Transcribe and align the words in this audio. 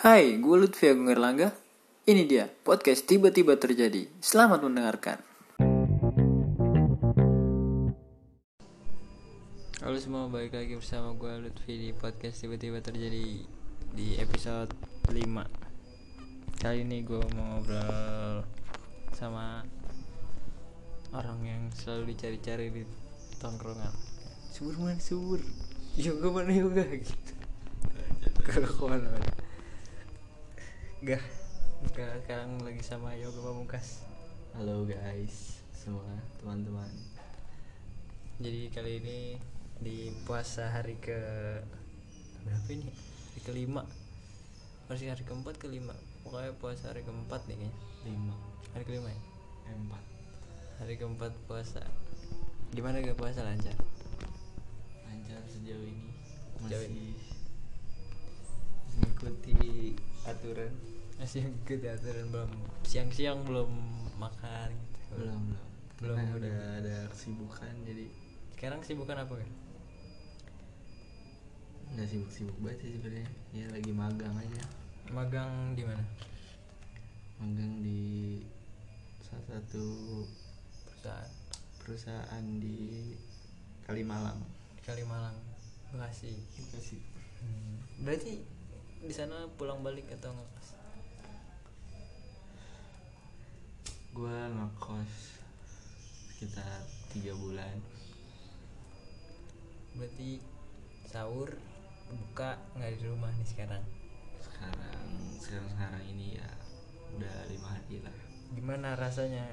Hai, 0.00 0.40
gue 0.40 0.56
Lutfi 0.56 0.88
Agung 0.88 1.12
Erlangga. 1.12 1.52
Ini 2.08 2.24
dia, 2.24 2.48
podcast 2.48 3.04
tiba-tiba 3.04 3.60
terjadi. 3.60 4.08
Selamat 4.16 4.64
mendengarkan. 4.64 5.20
Halo 9.84 10.00
semua, 10.00 10.24
balik 10.32 10.56
lagi 10.56 10.72
bersama 10.80 11.12
gue 11.12 11.44
Lutfi 11.44 11.76
di 11.76 11.92
podcast 11.92 12.40
tiba-tiba 12.40 12.80
terjadi 12.80 13.44
di 13.92 14.06
episode 14.16 14.72
5 15.04 15.20
Kali 16.64 16.80
ini 16.80 17.04
gue 17.04 17.20
mau 17.36 17.60
ngobrol 17.60 18.48
sama 19.12 19.60
orang 21.12 21.44
yang 21.44 21.62
selalu 21.76 22.16
dicari-cari 22.16 22.72
di 22.72 22.88
tongkrongan 23.36 23.92
Subur 24.48 24.80
mana 24.80 24.96
subur? 24.96 25.44
Yoga 25.92 26.28
mana 26.32 26.56
yoga 26.56 26.88
gitu 26.88 27.32
Kalau 28.48 28.64
ke 28.64 28.84
mana 28.88 29.12
Gak, 31.00 31.24
gak 31.96 32.12
sekarang 32.28 32.60
lagi 32.60 32.84
sama 32.84 33.16
Yoga 33.16 33.40
Pamungkas 33.40 34.04
Halo 34.52 34.84
guys, 34.84 35.64
semua 35.72 36.04
teman-teman. 36.36 36.92
Jadi 38.36 38.68
kali 38.68 39.00
ini 39.00 39.40
di 39.80 40.12
puasa 40.28 40.68
hari 40.68 41.00
ke 41.00 41.16
berapa 42.44 42.68
ini? 42.68 42.92
Hari 42.92 43.40
kelima 43.48 43.88
Masih 44.92 45.08
hari 45.08 45.24
keempat 45.24 45.56
kelima 45.56 45.96
Pokoknya 46.20 46.52
puasa 46.60 46.92
hari 46.92 47.00
keempat 47.00 47.48
nih 47.48 47.64
kayaknya 47.64 47.72
Lima, 48.04 48.36
Hari 48.76 48.84
kelima 48.84 49.08
ya? 49.08 49.20
empat. 49.72 50.04
Hari 50.84 51.00
keempat 51.00 51.32
puasa 51.48 51.80
Gimana 52.76 53.00
gak 53.00 53.16
puasa 53.16 53.40
lancar? 53.40 53.72
Lancar 55.08 55.40
sejauh 55.48 55.80
ini 55.80 56.12
Sejauh 56.60 56.84
masih 56.92 57.40
mengikuti 59.00 59.96
aturan. 60.26 60.89
Masih 61.20 61.44
ikut 61.44 61.84
aturan 61.84 62.26
belum 62.32 62.50
Siang-siang 62.82 63.44
belum 63.44 63.70
makan 64.16 64.72
gitu 64.72 65.00
Belum 65.20 65.40
belum. 65.52 65.66
Belum, 66.00 66.16
Karena 66.16 66.32
udah. 66.40 66.56
ada 66.80 66.96
kesibukan 67.12 67.72
jadi 67.84 68.04
Sekarang 68.56 68.80
sibukan 68.80 69.18
apa 69.20 69.34
kan? 69.36 69.50
nggak 71.90 72.06
sibuk-sibuk 72.06 72.54
banget 72.62 72.86
sih 72.86 72.90
sebenarnya. 72.94 73.26
Ya 73.50 73.66
lagi 73.74 73.90
magang 73.90 74.30
aja. 74.38 74.62
Magang 75.10 75.74
di 75.74 75.82
mana? 75.82 76.04
Magang 77.42 77.82
di 77.82 78.38
salah 79.20 79.58
satu 79.58 79.84
Perusahaan 80.86 81.26
perusahaan 81.82 82.44
di 82.62 83.10
Kalimalang. 83.82 84.38
Kalimalang 84.86 85.34
Bekasi 85.90 86.30
Kasih. 86.70 87.02
Hmm, 87.42 87.82
Berarti 88.06 88.38
di 89.02 89.10
sana 89.10 89.50
pulang 89.58 89.82
balik 89.82 90.06
atau 90.14 90.30
ngekos? 90.30 90.68
Gua 94.10 94.50
ngekos 94.50 95.12
sekitar 96.30 96.82
tiga 97.14 97.32
bulan. 97.38 97.76
Berarti 99.94 100.42
sahur 101.06 101.54
buka 102.10 102.58
nggak 102.74 102.98
di 102.98 103.06
rumah 103.06 103.30
nih 103.38 103.48
sekarang. 103.48 103.84
Sekarang 104.42 105.08
sekarang 105.38 105.68
sekarang 105.74 106.04
ini 106.10 106.38
ya 106.38 106.48
udah 107.16 107.36
lima 107.50 107.68
hari 107.70 108.02
lah. 108.02 108.16
Gimana 108.50 108.98
rasanya 108.98 109.46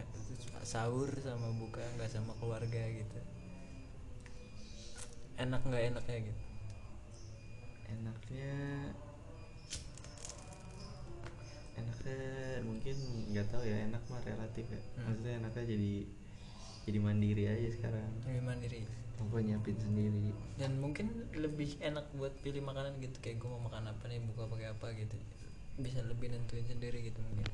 sahur 0.66 1.09
sama 1.21 1.53
buka 1.58 1.81
nggak 1.97 2.09
sama 2.09 2.33
keluarga 2.38 2.83
gitu? 2.89 3.19
Enak 5.38 5.61
nggak 5.66 5.94
enaknya 5.94 6.33
gitu? 6.33 6.47
enaknya 7.88 8.52
enaknya 11.78 12.20
mungkin 12.61 12.95
nggak 13.30 13.47
tahu 13.47 13.64
ya 13.64 13.78
enak 13.86 14.02
mah 14.03 14.22
relatif 14.22 14.66
ya 14.67 14.81
Hmm. 14.95 15.03
maksudnya 15.06 15.33
enaknya 15.38 15.64
jadi 15.67 15.94
jadi 16.83 17.00
mandiri 17.00 17.44
aja 17.45 17.70
sekarang 17.70 18.08
Lebih 18.23 18.43
mandiri. 18.43 18.82
apa 19.17 19.36
nyiapin 19.39 19.76
sendiri 19.76 20.30
Dan 20.55 20.77
mungkin 20.77 21.10
lebih 21.33 21.77
enak 21.80 22.05
buat 22.14 22.33
pilih 22.39 22.61
makanan 22.61 22.98
gitu 22.98 23.17
kayak 23.20 23.37
gue 23.37 23.49
mau 23.49 23.61
makan 23.61 23.87
apa 23.87 24.04
nih 24.05 24.21
buka 24.23 24.45
pakai 24.45 24.70
apa 24.70 24.87
gitu. 24.93 25.17
Bisa 25.76 26.02
lebih 26.02 26.30
nentuin 26.30 26.61
sendiri 26.64 27.02
gitu 27.04 27.17
mungkin. 27.20 27.45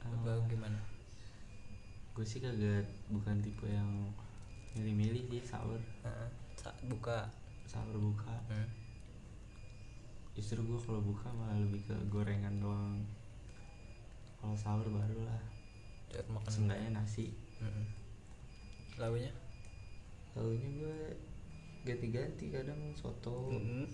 Apa 0.00 0.40
gimana? 0.46 0.78
gue 2.10 2.22
sih 2.22 2.38
kagak 2.38 2.82
bukan 3.08 3.38
tipe 3.38 3.64
yang 3.64 4.10
milih-milih 4.74 5.22
sih 5.28 5.42
sahur 5.44 5.78
Heeh. 6.02 6.28
Sa- 6.54 6.74
buka. 6.84 7.30
sahur 7.64 7.94
buka 7.94 8.34
Hmm. 8.48 8.66
Justru 10.38 10.62
gue 10.62 10.78
kalau 10.78 11.02
buka 11.02 11.26
malah 11.32 11.58
lebih 11.58 11.82
ke 11.82 11.96
gorengan 12.06 12.54
doang 12.56 13.02
kalau 14.38 14.54
sahur 14.54 14.86
baru 14.86 15.18
lah 15.20 15.42
Buat 16.08 16.26
makan. 16.30 16.46
seenggaknya 16.48 16.90
nasi 16.94 17.34
Mm-mm. 17.58 17.86
Launya? 18.96 19.34
tahunya 20.30 20.68
gue 20.72 20.98
ganti-ganti 21.82 22.44
kadang 22.48 22.78
soto 22.94 23.50
Mm-mm. 23.50 23.90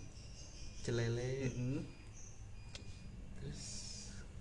celele 0.78 1.48
Mm-mm. 1.48 1.80
terus 3.34 3.62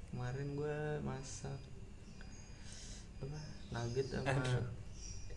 kemarin 0.10 0.54
gue 0.54 0.78
masak 1.02 1.56
apa 3.18 3.40
nugget 3.72 4.08
sama 4.12 4.28
Aduh. 4.30 4.68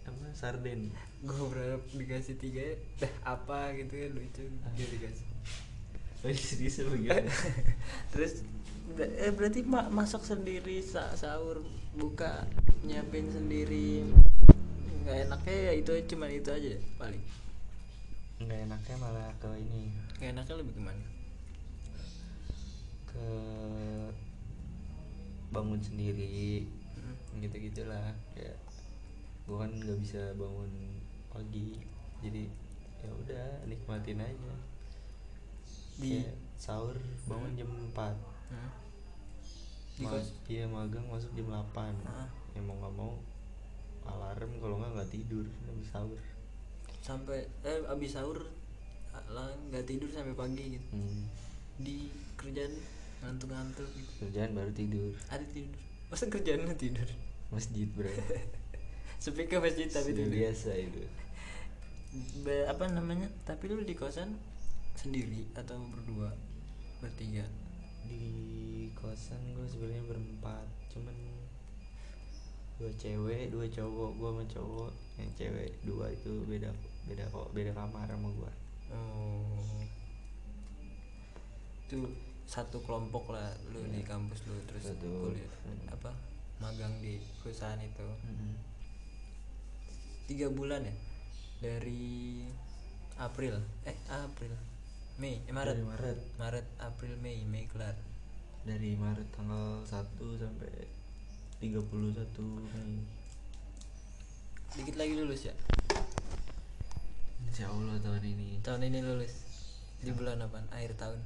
apa 0.05 0.27
sarden 0.33 0.91
gue 1.21 1.45
berharap 1.47 1.83
dikasih 1.89 2.37
tiga 2.37 2.63
ya 2.65 2.77
dah 3.01 3.13
apa 3.39 3.71
gitu 3.73 3.95
kan 3.97 4.11
lucu 4.13 4.45
dia 4.75 4.87
dikasih 4.91 5.27
serius 6.23 6.81
apa 6.83 6.97
gimana 6.97 7.31
terus 8.13 8.43
ber- 8.97 9.15
eh, 9.17 9.33
berarti 9.33 9.61
ma- 9.63 9.91
masak 9.93 10.25
sendiri 10.25 10.81
sa- 10.81 11.13
sahur 11.15 11.63
buka 11.97 12.45
nyiapin 12.85 13.29
sendiri. 13.33 14.05
Nggak 15.05 15.17
enaknya 15.31 15.57
ya 15.71 15.73
itu 15.77 15.93
cuman 16.13 16.31
itu 16.33 16.51
aja 16.51 16.77
paling. 16.99 17.23
Nggak 18.43 18.61
enaknya 18.69 18.97
malah 19.01 19.29
ke 19.39 19.49
ini. 19.57 19.93
Nggak 20.19 20.31
enaknya 20.35 20.55
lebih 20.61 20.75
gimana 20.77 21.05
ke 23.07 23.29
bangun 25.49 25.81
sendiri 25.81 26.67
Mm. 26.97 27.45
gitu 27.45 27.57
gitulah 27.71 28.13
kayak 28.35 28.57
gue 29.47 29.57
kan 29.57 29.71
nggak 29.73 29.99
bisa 30.01 30.37
bangun 30.37 30.73
pagi 31.31 31.81
jadi 32.21 32.45
ya 33.01 33.11
udah 33.25 33.47
nikmatin 33.65 34.21
aja 34.21 34.55
di 35.97 36.21
sahur 36.57 36.97
bangun 37.25 37.53
jam 37.55 37.69
4 37.91 38.17
Hmm. 38.47 38.71
di 39.95 40.03
Ma- 40.03 40.13
kos? 40.13 40.29
iya 40.47 40.65
magang 40.65 41.07
masuk 41.07 41.33
jam 41.33 41.49
8 41.49 41.97
Ah. 42.05 42.29
ya 42.53 42.61
mau 42.61 42.77
nggak 42.77 42.95
mau 42.95 43.13
alarm 44.05 44.53
kalau 44.57 44.77
nggak 44.77 44.93
nggak 44.95 45.11
tidur 45.11 45.47
habis 45.65 45.89
sahur. 45.89 46.21
Sampai 47.01 47.43
eh 47.63 47.81
abis 47.87 48.15
sahur 48.15 48.39
lah 49.27 49.49
nggak 49.67 49.85
tidur 49.85 50.09
sampai 50.09 50.33
pagi 50.33 50.65
gitu. 50.73 50.87
Hmm. 50.93 51.25
di 51.77 52.09
kerjaan 52.35 52.73
ngantuk-ngantuk 53.19 53.85
gitu. 53.91 54.11
Kerjaan 54.23 54.53
baru 54.53 54.73
tidur. 54.73 55.13
Ada 55.27 55.45
tidur. 55.47 55.77
Masa 56.07 56.25
kerjaannya 56.27 56.73
tidur? 56.75 57.09
Masjid 57.49 57.85
bro. 57.87 58.09
Sepi 59.19 59.45
ke 59.45 59.57
masjid 59.57 59.85
tapi 59.87 60.13
tidur. 60.13 60.29
biasa 60.31 60.73
itu. 60.73 61.03
Be- 62.41 62.65
apa 62.65 62.87
namanya? 62.87 63.29
Tapi 63.43 63.69
lu 63.69 63.83
di 63.83 63.93
kosan 63.93 64.37
sendiri 64.97 65.45
atau 65.53 65.77
berdua? 65.93 66.33
Bertiga? 67.05 67.45
Di 68.07 68.25
kosan 68.97 69.39
gue 69.53 69.67
sebenarnya 69.69 70.05
berempat 70.09 70.67
cuman 70.91 71.17
dua 72.77 72.93
cewek 72.97 73.49
dua 73.53 73.67
cowok 73.69 74.11
gue 74.17 74.31
sama 74.33 74.45
cowok. 74.49 74.93
Yang 75.17 75.31
cewek 75.41 75.71
dua 75.85 76.07
itu 76.13 76.33
beda 76.45 76.71
beda 77.07 77.25
kok 77.31 77.49
beda 77.53 77.71
kamar 77.73 78.09
sama 78.09 78.29
gue 78.33 78.53
oh. 78.93 79.81
Itu 81.87 82.11
satu 82.47 82.79
kelompok 82.83 83.35
lah 83.35 83.51
lu 83.75 83.83
di 83.91 84.03
kampus 84.07 84.47
lu 84.47 84.55
terus 84.71 84.91
Satu. 84.95 85.07
kuliah 85.07 85.51
Hmm. 85.67 85.91
apa 85.91 86.15
magang 86.63 86.95
di 87.03 87.19
perusahaan 87.43 87.77
itu. 87.83 88.07
Tiga 90.27 90.47
bulan 90.51 90.87
ya? 90.87 90.95
Dari 91.63 92.43
April 93.19 93.59
eh 93.83 93.97
April 94.07 94.55
Mei 95.17 95.41
eh, 95.49 95.53
Maret. 95.53 95.81
Dari 95.81 95.89
Maret. 95.89 96.19
Maret 96.37 96.67
April 96.77 97.17
Mei 97.25 97.41
Mei 97.49 97.65
kelar. 97.73 97.97
Dari 98.69 99.01
Maret 99.01 99.25
tanggal 99.33 99.81
1 99.81 99.89
sampai 100.37 100.73
31 101.57 101.73
Mei. 102.77 103.01
Dikit 104.77 104.97
lagi 105.01 105.17
lulus 105.17 105.49
ya? 105.49 105.57
Insya 107.49 107.73
Allah 107.73 107.97
tahun 108.05 108.29
ini. 108.29 108.61
Tahun 108.61 108.85
ini 108.85 109.01
lulus. 109.01 109.33
Di 110.05 110.13
bulan 110.13 110.45
apa? 110.45 110.61
Akhir 110.69 110.93
tahun. 111.01 111.21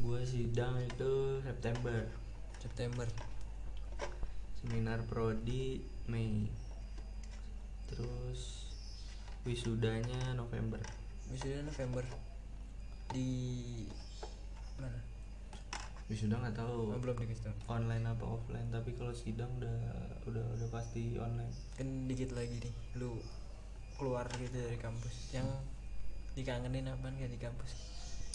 Gue 0.00 0.24
sidang 0.24 0.80
itu 0.80 1.44
September. 1.44 2.08
September. 2.56 3.04
Seminar 4.64 5.04
prodi 5.04 5.84
Mei. 6.08 6.48
Terus 7.92 8.72
wisudanya 9.44 10.32
November 10.32 10.80
wisuda 11.32 11.64
November. 11.64 12.04
Di 13.10 13.28
wisuda 16.12 16.36
nggak 16.36 16.56
tahu. 16.60 16.92
Oh, 16.92 16.98
belum 17.00 17.16
dikasih 17.16 17.48
tahu. 17.48 17.56
Online 17.72 18.04
apa 18.04 18.24
offline 18.28 18.68
tapi 18.68 18.92
kalau 18.94 19.16
sidang 19.16 19.48
udah 19.56 19.78
udah 20.28 20.44
udah 20.44 20.68
pasti 20.68 21.16
online. 21.16 21.52
Kan 21.80 22.06
dikit 22.06 22.36
lagi 22.36 22.60
nih 22.60 22.74
lu 23.00 23.16
keluar 23.96 24.28
gitu 24.36 24.52
dari 24.52 24.76
kampus. 24.76 25.32
Yang 25.32 25.48
dikangenin 26.36 26.92
apaan 26.92 27.16
gak 27.16 27.32
di 27.32 27.40
kampus? 27.40 27.72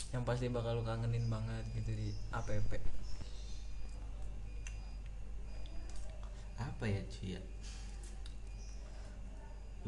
Yang 0.09 0.23
pasti 0.25 0.45
bakal 0.49 0.81
lu 0.81 0.83
kangenin 0.83 1.29
banget 1.29 1.65
gitu 1.77 1.93
di 1.93 2.09
APP 2.33 2.97
apa 6.57 6.85
ya 6.89 7.01
cuy 7.09 7.33
ya? 7.33 7.41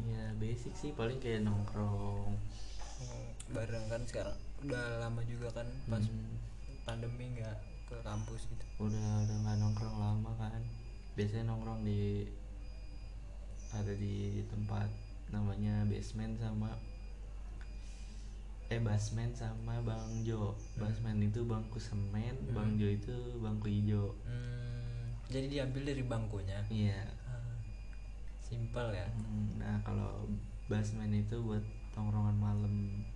Ya 0.00 0.24
basic 0.42 0.74
sih 0.74 0.90
paling 0.90 1.22
kayak 1.22 1.46
nongkrong 1.46 2.34
Hmm, 3.00 3.26
bareng 3.50 3.86
kan 3.88 4.02
sekarang. 4.04 4.36
Udah 4.60 5.00
lama 5.00 5.20
juga 5.24 5.48
kan 5.56 5.66
pas 5.88 6.04
Hmm, 6.04 6.36
pandemi 6.84 7.32
nggak 7.34 7.58
ke 7.88 7.96
kampus 8.04 8.46
gitu. 8.46 8.64
Udah 8.78 9.24
udah 9.24 9.36
nggak 9.42 9.56
nongkrong 9.58 9.96
lama 9.96 10.30
kan. 10.36 10.62
Biasanya 11.16 11.50
nongkrong 11.50 11.82
di 11.82 12.28
ada 13.70 13.92
di 13.94 14.42
tempat 14.50 14.90
namanya 15.30 15.86
basement 15.86 16.34
sama 16.36 16.74
eh 18.70 18.78
basement 18.78 19.34
sama 19.34 19.82
bang 19.82 20.22
Jo. 20.22 20.54
Basement 20.78 21.18
itu 21.18 21.42
bangku 21.42 21.78
semen 21.78 22.34
Hmm. 22.38 22.54
bang 22.54 22.70
Jo 22.78 22.86
itu 22.86 23.14
bangku 23.40 23.66
hijau. 23.66 24.14
Hmm, 24.22 25.10
jadi 25.26 25.46
diambil 25.50 25.82
dari 25.90 26.04
bangkunya? 26.06 26.60
Iya. 26.70 27.02
Ah, 27.26 27.58
simpel 28.38 28.94
ya. 28.94 29.06
Hmm, 29.10 29.58
nah 29.58 29.76
kalau 29.82 30.30
basement 30.66 31.10
itu 31.10 31.34
buat 31.42 31.62
tongkrongan 31.94 32.36
malam. 32.38 32.74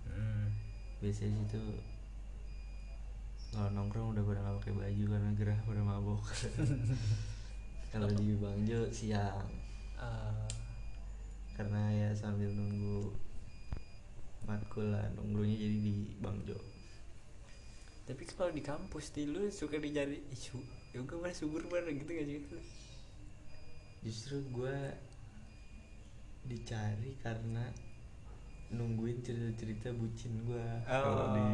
Hmm. 0.09 0.47
biasanya 1.03 1.43
situ 1.45 1.59
kalau 3.55 3.71
nongkrong 3.71 4.11
udah 4.11 4.23
pada 4.27 4.39
nggak 4.43 4.57
pakai 4.59 4.73
baju 4.75 5.03
karena 5.15 5.31
gerah 5.39 5.59
pada 5.63 5.81
mabok. 5.83 6.23
Kalau 7.95 8.11
di 8.11 8.35
Bang 8.35 8.67
Jo 8.67 8.91
siang. 8.91 9.47
Ah, 9.95 10.43
karena 11.55 11.87
ya 11.95 12.09
sambil 12.11 12.51
nunggu 12.51 13.15
matkul 14.43 14.91
lah 14.91 15.07
nunggunya 15.15 15.55
jadi 15.55 15.77
di 15.79 15.95
Bang 16.19 16.43
Jo. 16.43 16.59
Tapi 18.03 18.27
kalau 18.27 18.51
di 18.51 18.59
kampus 18.59 19.15
nih 19.15 19.31
lu 19.31 19.47
suka 19.47 19.79
dicari 19.79 20.19
isu? 20.35 20.59
Yoga 20.91 21.15
mana 21.15 21.31
subur 21.31 21.63
mana 21.71 21.95
gitu 21.95 22.11
gak 22.11 22.27
sih? 22.27 22.43
Justru 24.03 24.43
gue 24.51 24.77
dicari 26.43 27.15
karena 27.23 27.71
nungguin 28.75 29.19
cerita-cerita 29.19 29.89
bucin 29.91 30.43
gue 30.43 30.65
kalau 30.85 31.25
di 31.31 31.47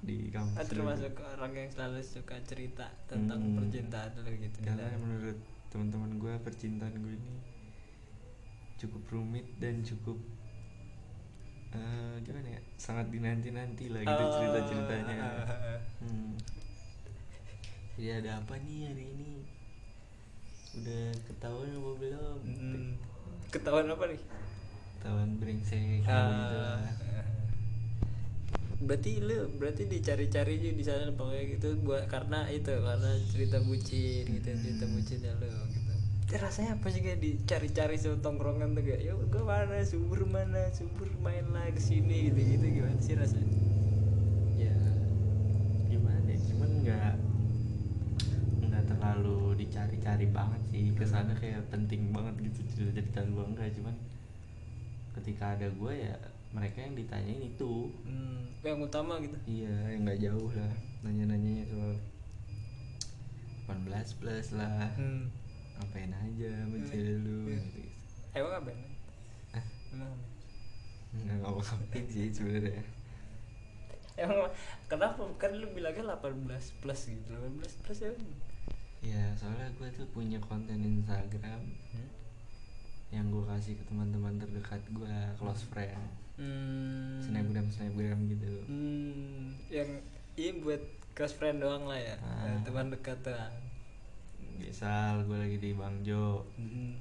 di 0.00 0.16
kampus 0.28 0.54
Ah, 0.54 0.64
termasuk 0.64 1.12
orang 1.18 1.52
yang 1.52 1.68
selalu 1.68 2.00
suka 2.00 2.36
cerita 2.40 2.88
tentang 3.04 3.38
Hmm. 3.38 3.56
percintaan 3.56 4.10
lu 4.16 4.32
gitu 4.32 4.58
karena 4.60 4.86
dalam. 4.86 5.00
menurut 5.00 5.38
teman-teman 5.68 6.12
gue 6.16 6.32
percintaan 6.40 6.94
gue 6.96 7.14
ini 7.14 7.34
cukup 8.76 9.02
rumit 9.08 9.46
dan 9.56 9.80
cukup 9.80 10.16
eh, 11.70 12.14
gimana 12.20 12.48
ya 12.50 12.60
sangat 12.74 13.06
dinanti-nanti 13.08 13.86
lah 13.88 14.00
gitu 14.00 14.18
Oh, 14.20 14.30
cerita-ceritanya 14.32 15.18
hmm. 16.02 16.32
jadi 17.94 18.10
ada 18.18 18.30
apa 18.40 18.54
nih 18.58 18.88
hari 18.88 19.04
ini 19.06 19.32
udah 20.72 21.04
ketahuan 21.24 21.68
apa 21.68 21.90
belum 21.96 22.38
Hmm. 22.40 22.90
ketahuan 23.48 23.86
apa 23.86 24.04
nih 24.06 24.22
ketahuan 25.00 25.40
brengsek 25.40 26.04
gitu 26.04 26.12
Ah, 26.12 26.76
lah 26.76 26.84
berarti 28.80 29.20
lu 29.20 29.48
berarti 29.60 29.84
dicari-cari 29.84 30.56
juga 30.56 30.72
di 30.76 30.84
sana 30.84 31.12
pokoknya 31.12 31.44
gitu 31.56 31.68
buat 31.84 32.08
karena 32.08 32.48
itu 32.48 32.72
karena 32.72 33.10
cerita 33.28 33.60
bucin 33.60 34.24
gitu 34.24 34.48
cerita 34.56 34.84
bucin 34.88 35.20
ya 35.20 35.32
lu 35.36 35.48
gitu. 35.72 35.92
Rasanya 36.30 36.80
apa 36.80 36.86
sih 36.88 37.00
kayak 37.04 37.20
dicari-cari 37.20 37.96
tongkrongan 38.00 38.72
tuh 38.72 38.80
kayak 38.80 39.00
ya 39.04 39.12
gue 39.12 39.42
mana 39.44 39.84
subur 39.84 40.24
mana 40.24 40.72
subur 40.72 41.12
main 41.20 41.44
lah 41.52 41.68
ke 41.72 41.80
sini 41.82 42.32
gitu 42.32 42.40
gitu 42.40 42.66
gimana 42.80 43.00
sih 43.04 43.14
rasanya? 43.20 43.52
Ya 44.56 44.76
gimana 45.92 46.24
ya 46.24 46.38
cuman 46.48 46.70
nggak 46.80 47.14
nggak 48.64 48.84
terlalu 48.96 49.60
dicari-cari 49.60 50.26
banget 50.32 50.62
sih 50.72 50.88
ke 50.96 51.04
sana 51.04 51.36
kayak 51.36 51.68
penting 51.68 52.16
banget 52.16 52.48
gitu 52.48 52.60
cerita-cerita 52.72 53.28
gue 53.28 53.44
enggak 53.44 53.68
cuman 53.76 53.92
ketika 55.16 55.56
ada 55.58 55.66
gue 55.66 55.94
ya 55.94 56.14
mereka 56.50 56.82
yang 56.82 56.94
ditanyain 56.94 57.42
itu. 57.46 57.90
Hmm, 58.02 58.42
yang 58.62 58.82
utama 58.82 59.18
gitu. 59.22 59.36
Iya 59.46 59.74
yang 59.94 60.02
nggak 60.06 60.20
jauh 60.20 60.50
lah 60.52 60.72
nanya-nanya 61.00 61.64
soal 61.70 61.94
18 63.70 64.20
plus 64.20 64.46
lah. 64.58 64.90
Hmm. 64.98 65.30
ngapain 65.80 66.12
aja 66.12 66.50
sama 66.60 66.76
Hmm. 66.76 67.24
lu 67.24 67.56
gitu 67.56 67.80
emang 68.36 68.52
apa 68.60 68.70
Hah? 69.56 69.64
nggak 71.10 71.36
ngapa-ngapain 71.40 72.04
sih 72.06 72.28
sebenarnya. 72.30 72.84
Emang 74.20 74.44
kenapa? 74.84 75.24
Kan 75.40 75.56
lu 75.56 75.66
bilangnya 75.72 76.04
18 76.14 76.84
plus 76.84 77.00
gitu 77.08 77.32
18 77.32 77.80
plus 77.80 77.98
ya? 78.04 78.12
Ya 79.00 79.24
soalnya 79.34 79.72
gue 79.80 79.88
tuh 79.96 80.04
punya 80.12 80.36
konten 80.44 80.84
Instagram 80.84 81.64
yang 83.10 83.26
gue 83.26 83.42
kasih 83.44 83.74
ke 83.74 83.84
teman-teman 83.84 84.36
terdekat 84.36 84.78
gue 84.88 85.16
close 85.36 85.66
friend 85.66 85.98
hmm. 86.36 87.18
snapgram 87.20 87.66
snapgram 87.68 88.20
gitu 88.26 88.46
Hmm, 88.64 89.50
yang 89.68 89.90
ini 90.34 90.60
buat 90.60 90.78
close 91.12 91.34
friend 91.34 91.58
doang 91.58 91.84
lah 91.84 91.98
ya, 91.98 92.14
Ah. 92.16 92.46
eh, 92.46 92.58
teman 92.62 92.88
dekat 92.88 93.18
doang. 93.20 93.54
misal 94.56 95.24
gue 95.24 95.34
lagi 95.36 95.56
di 95.56 95.72
Bang 95.72 96.00
Jo 96.00 96.46
Hmm. 96.54 96.94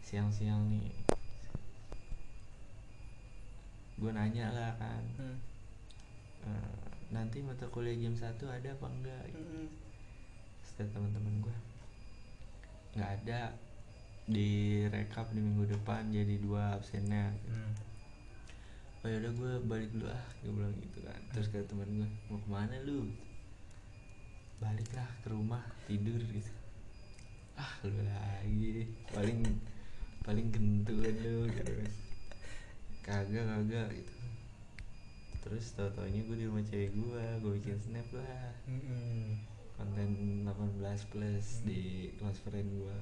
siang-siang 0.00 0.66
nih 0.68 0.88
gue 3.94 4.10
nanya 4.10 4.50
lah 4.50 4.72
kan 4.76 5.04
Hmm. 5.14 5.36
"Eh, 6.42 6.74
nanti 7.10 7.38
mata 7.38 7.68
kuliah 7.68 7.94
jam 7.94 8.14
1 8.14 8.48
ada 8.48 8.68
apa 8.68 8.86
enggak 8.88 9.22
Hmm. 9.30 9.68
setiap 10.64 10.88
teman-teman 10.90 11.38
gue 11.40 11.56
nggak 12.92 13.10
ada 13.20 13.52
di 14.32 14.82
rekap 14.88 15.28
di 15.30 15.40
minggu 15.44 15.68
depan 15.68 16.08
jadi 16.08 16.40
dua 16.40 16.80
absennya 16.80 17.30
Hmm. 17.46 17.72
oh 19.04 19.08
yaudah 19.12 19.32
gue 19.34 19.52
balik 19.68 19.90
dulu 19.92 20.08
ah 20.08 20.24
gue 20.40 20.52
bilang 20.54 20.74
gitu 20.78 20.98
kan. 21.04 21.20
Terus 21.36 21.50
kata 21.52 21.68
teman 21.68 21.90
gue 21.90 22.08
mau 22.30 22.38
ke 22.38 22.48
mana 22.48 22.76
lu? 22.86 23.10
Baliklah 24.62 25.10
ke 25.20 25.28
rumah 25.28 25.62
tidur 25.84 26.22
gitu. 26.22 26.52
Ah 27.58 27.72
lu 27.82 27.98
lagi 28.06 28.88
paling 29.10 29.42
paling 30.22 30.46
gentuan 30.54 31.14
lu 31.18 31.50
gitu 31.50 31.72
kan. 31.82 31.92
Kagak 33.02 33.44
kagak 33.44 33.88
gitu. 33.90 34.14
Terus 35.42 35.74
tau 35.74 35.90
taunya 35.90 36.22
gue 36.22 36.36
di 36.38 36.46
rumah 36.46 36.62
cewek 36.62 36.94
gue 36.94 37.24
gue 37.42 37.52
bikin 37.58 37.78
snap 37.82 38.06
lah. 38.14 38.54
Hmm. 38.70 39.34
konten 39.72 40.46
18 40.46 41.10
plus 41.10 41.66
di 41.66 42.14
close 42.14 42.38
friend 42.46 42.70
gue 42.70 42.96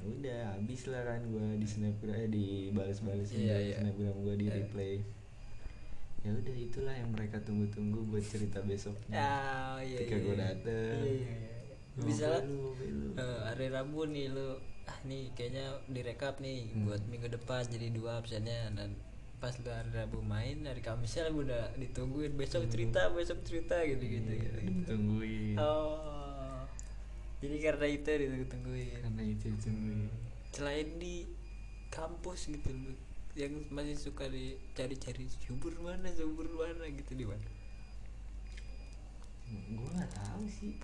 ya 0.00 0.06
udah 0.06 0.40
habis 0.54 0.80
lah 0.86 1.02
kan 1.04 1.20
gue 1.22 1.46
di 1.54 1.66
snapgram 1.66 2.14
eh 2.14 2.26
di 2.26 2.46
balas-balas 2.70 3.28
Iya, 3.30 3.56
iya. 3.60 3.76
snapgram 3.78 4.16
gue 4.18 4.34
di 4.34 4.46
Iya. 4.46 4.56
replay 4.58 4.94
ya 6.20 6.30
udah 6.30 6.52
itulah 6.54 6.94
yang 6.94 7.10
mereka 7.10 7.36
tunggu-tunggu 7.38 8.00
buat 8.06 8.20
cerita 8.22 8.60
besoknya 8.60 9.12
Ah, 9.14 9.76
iya, 9.78 9.96
ketika 9.98 10.14
iya, 10.14 10.22
gue 10.22 10.34
iya. 10.34 10.42
dateng 10.42 10.96
Iya, 10.98 11.10
iya, 11.10 11.28
iya. 11.30 11.48
Ngobrol 11.90 12.06
Misalnya 12.06 12.40
lu, 12.42 12.54
ngobrol 12.62 12.92
lu. 12.94 13.08
eh, 13.14 13.38
hari 13.42 13.66
Rabu 13.68 14.00
nih 14.06 14.26
lu 14.30 14.48
ah 14.86 14.98
nih 15.02 15.22
kayaknya 15.30 15.64
direkap 15.86 16.34
nih 16.38 16.60
Hmm. 16.66 16.84
buat 16.84 17.02
minggu 17.06 17.28
depan 17.30 17.62
jadi 17.64 17.86
dua 17.90 18.18
absennya 18.18 18.72
dan 18.72 18.96
pas 19.36 19.56
lu 19.56 19.68
hari 19.68 19.90
Rabu 19.90 20.20
main 20.20 20.60
hari 20.62 20.80
Kamisnya 20.80 21.28
lu 21.28 21.42
udah 21.42 21.72
ditungguin 21.74 22.34
besok 22.34 22.62
Hmm. 22.62 22.70
cerita 22.70 23.08
besok 23.10 23.40
cerita 23.40 23.76
gitu 23.82 24.00
gitu 24.00 24.28
Iya, 24.28 24.40
gitu, 24.42 24.58
gitu. 24.58 24.70
ditungguin 24.82 25.56
Oh. 25.56 26.19
Jadi 27.40 27.56
karena 27.56 27.86
itu 27.88 28.10
ditunggu-tungguin. 28.10 29.00
karena 29.00 29.22
itu 29.24 29.44
ditungguin 29.48 30.00
Selain 30.52 30.88
di 31.00 31.24
kampus 31.88 32.52
gitu 32.52 32.70
lu 32.70 32.92
yang 33.38 33.54
masih 33.70 33.94
suka 33.94 34.26
dicari-cari 34.26 35.24
subur 35.30 35.72
mana 35.80 36.10
subur 36.12 36.50
mana 36.50 36.84
gitu 36.90 37.14
di 37.14 37.24
mana? 37.24 37.48
gue 39.50 39.90
nggak 39.98 40.10
tahu 40.14 40.44
sih 40.46 40.78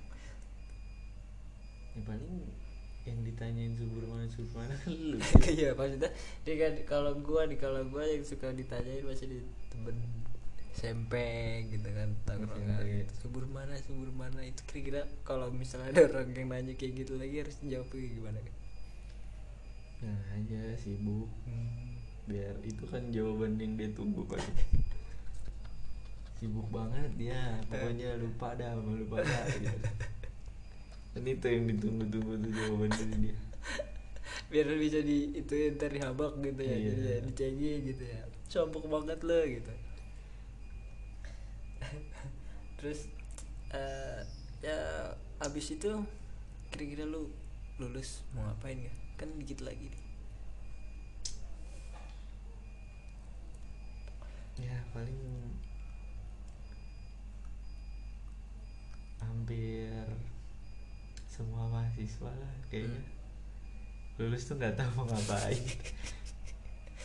ya 1.94 2.00
paling 2.02 2.34
yang 3.06 3.18
ditanyain 3.22 3.72
subur 3.78 4.02
mana 4.10 4.26
subur 4.26 4.58
mana 4.58 4.74
kan 4.82 4.90
lu 4.90 5.18
Iya 5.56 5.70
maksudnya 5.78 6.10
dia 6.42 6.54
kan 6.58 6.72
kalau 6.82 7.12
gua 7.22 7.46
di 7.46 7.54
kalau 7.54 7.86
gua 7.86 8.02
yang 8.02 8.26
suka 8.26 8.50
ditanyain 8.50 9.06
masih 9.06 9.30
di 9.30 9.38
temen 9.70 9.94
SMP 10.76 11.12
gitu 11.72 11.88
kan 11.88 12.12
tongkrongan 12.22 12.84
gitu. 12.84 13.12
subur 13.18 13.48
mana 13.48 13.72
subur 13.80 14.12
mana 14.12 14.44
itu 14.44 14.60
kira-kira 14.64 15.02
kalau 15.22 15.48
misalnya 15.48 15.88
ada 15.90 16.02
orang 16.06 16.28
yang 16.30 16.46
nanya 16.46 16.74
kayak 16.74 17.00
gitu 17.00 17.16
lagi 17.16 17.40
harus 17.40 17.56
jawab 17.64 17.88
kayak 17.88 18.12
gimana 18.12 18.38
kan? 18.38 18.54
nah 19.96 20.20
aja 20.34 20.60
sibuk 20.76 21.28
Hmm. 21.48 21.96
biar 22.28 22.60
itu 22.60 22.84
kan 22.84 23.08
jawaban 23.08 23.56
yang 23.56 23.74
dia 23.74 23.88
tunggu 23.90 24.28
kan 24.28 24.42
sibuk 26.36 26.68
banget 26.68 27.08
dia 27.16 27.56
pokoknya 27.66 28.20
lupa 28.20 28.52
dah 28.52 28.76
lupa 28.76 29.24
dah 29.24 29.44
gitu 29.48 29.72
dan 31.16 31.24
itu 31.24 31.46
yang 31.48 31.64
ditunggu-tunggu 31.66 32.32
tuh 32.36 32.50
jawaban 32.52 32.90
dari 32.92 33.16
dia 33.24 33.36
biar 34.52 34.68
bisa 34.76 35.00
di 35.00 35.32
itu 35.32 35.52
ntar 35.72 35.88
dihabak 35.88 36.36
gitu 36.44 36.60
ya 36.60 36.76
Iya. 36.76 36.84
jadi 36.86 37.00
ya 37.00 37.18
dicengin 37.24 37.78
gitu 37.88 38.04
ya 38.04 38.20
sombong 38.46 38.86
banget 38.86 39.18
lo 39.24 39.40
gitu 39.42 39.72
terus 42.76 43.08
eh 43.72 44.20
ya 44.60 44.78
abis 45.40 45.76
itu 45.76 45.90
kira-kira 46.72 47.04
lu 47.08 47.28
lulus 47.76 48.24
mau 48.32 48.44
ngapain 48.48 48.80
ya? 48.80 48.92
Kan 49.20 49.32
dikit 49.36 49.64
lagi 49.64 49.88
nih. 49.88 50.04
Ya 54.56 54.76
paling 54.96 55.20
hampir 59.20 60.08
semua 61.28 61.68
mahasiswa 61.68 62.32
lah 62.32 62.54
kayaknya. 62.72 63.04
Lulus 64.16 64.48
tuh 64.48 64.56
nggak 64.56 64.76
tahu 64.80 65.04
mau 65.04 65.06
ngapain. 65.08 65.60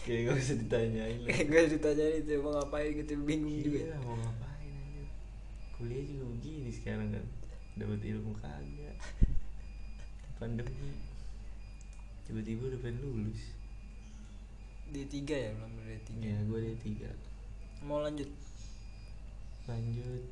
Kayak 0.02 0.34
gak 0.34 0.38
usah 0.42 0.58
ditanyain 0.58 1.20
lah. 1.22 1.30
Gak 1.30 1.66
ditanyain 1.78 2.26
itu 2.26 2.42
mau 2.42 2.58
ngapain 2.58 2.90
gitu 2.90 3.22
bingung 3.22 3.54
iya 3.54 3.62
juga. 3.62 4.02
mau 4.02 4.18
ngapain 4.18 4.51
kuliah 5.82 6.06
juga 6.06 6.30
begini 6.38 6.70
sekarang 6.70 7.10
kan. 7.10 7.26
Dapat 7.74 8.06
ilmu 8.06 8.38
kagak. 8.38 8.96
Pandemi. 10.38 10.94
Tiba-tiba 12.30 12.70
udah 12.70 12.80
pengen 12.86 13.02
lulus. 13.02 13.58
D 14.92 15.08
tiga 15.08 15.34
ya 15.34 15.52
belum 15.58 15.72
D 15.82 15.98
tiga. 16.06 16.28
Ya 16.30 16.40
gue 16.46 16.58
ada 16.62 16.76
tiga. 16.84 17.10
Mau 17.82 18.04
lanjut? 18.06 18.30
Lanjut. 19.66 20.24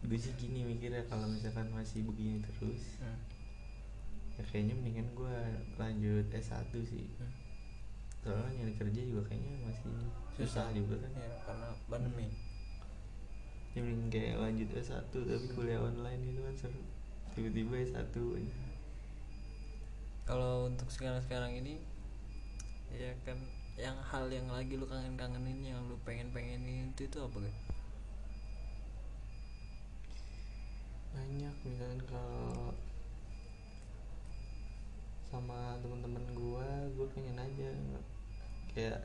Gue 0.00 0.16
sih 0.16 0.32
gini 0.40 0.64
mikirnya 0.64 1.04
kalau 1.06 1.28
misalkan 1.28 1.68
masih 1.70 2.02
begini 2.02 2.40
terus 2.40 2.96
Hmm. 3.04 3.20
ya 4.40 4.42
kayaknya 4.48 4.72
mendingan 4.80 5.08
gue 5.12 5.36
lanjut 5.76 6.26
S1 6.32 6.72
sih. 6.88 7.04
Hmm. 7.20 7.32
soalnya 8.20 8.52
nyari 8.52 8.74
kerja 8.76 9.00
juga 9.00 9.32
kayaknya 9.32 9.64
masih 9.64 9.92
susah, 10.36 10.68
juga 10.76 11.00
kan. 11.04 11.12
Ya 11.16 11.28
karena 11.44 11.68
pandemi 11.88 12.29
ya 13.70 13.80
mending 13.86 14.10
kayak 14.10 14.36
lanjut 14.42 14.68
S1 14.74 15.10
tapi 15.14 15.46
kuliah 15.54 15.78
online 15.78 16.22
itu 16.26 16.40
kan 16.42 16.54
seru. 16.58 16.82
Tiba-tiba 17.34 17.74
S1 17.86 18.10
aja. 18.10 18.56
Kalau 20.26 20.66
untuk 20.66 20.90
sekarang 20.90 21.22
sekarang 21.22 21.54
ini 21.54 21.78
ya 22.90 23.14
kan 23.22 23.38
yang 23.78 23.96
hal 24.02 24.26
yang 24.28 24.50
lagi 24.50 24.74
lu 24.74 24.84
kangen 24.84 25.14
kangenin 25.14 25.62
yang 25.62 25.80
lu 25.86 25.96
pengen 26.02 26.28
pengenin 26.34 26.90
itu 26.90 27.06
itu 27.06 27.18
apa 27.22 27.38
kan 27.38 27.54
banyak 31.10 31.54
misalkan 31.64 32.00
kalau 32.10 32.74
sama 35.30 35.78
teman-teman 35.78 36.24
gua 36.34 36.66
gua 36.98 37.06
pengen 37.14 37.38
aja 37.38 37.70
kayak 38.74 39.00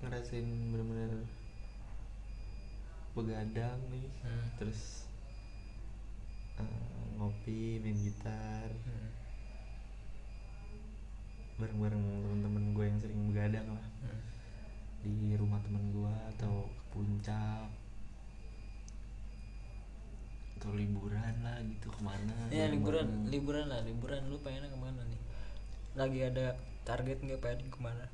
ngerasain 0.00 0.46
bener-bener 0.70 1.26
begadang 3.16 3.80
nih. 3.88 4.08
Hmm. 4.20 4.46
terus 4.60 5.08
eh, 6.60 7.08
ngopi 7.16 7.80
main 7.80 7.96
gitar. 7.96 8.68
Hmm. 8.84 9.10
bareng-bareng 11.56 12.04
teman-teman 12.04 12.64
gue 12.76 12.84
yang 12.84 12.98
sering 13.00 13.20
begadang 13.32 13.68
lah. 13.72 13.88
Hmm. 14.04 14.20
di 15.00 15.38
rumah 15.38 15.62
temen 15.64 15.88
gua 15.96 16.12
atau 16.36 16.68
ke 16.68 16.84
puncak. 16.92 17.72
Atau 20.60 20.76
liburan 20.76 21.34
lah 21.40 21.56
gitu 21.64 21.88
ke 21.92 22.00
mana 22.00 22.32
ya 22.52 22.68
liburan 22.68 23.28
liburan 23.32 23.72
lah 23.72 23.80
liburan. 23.80 24.28
Lu 24.28 24.36
pengennya 24.44 24.68
ke 24.68 24.76
mana 24.76 25.00
nih? 25.08 25.20
Lagi 25.96 26.20
ada 26.28 26.60
target 26.84 27.24
nggak 27.24 27.40
pengen 27.40 27.72
ke 27.72 27.80
mana? 27.80 28.04